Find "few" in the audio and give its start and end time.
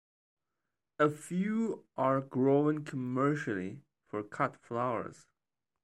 1.11-1.85